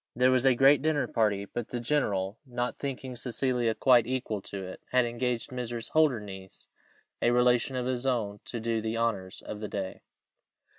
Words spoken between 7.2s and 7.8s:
a relation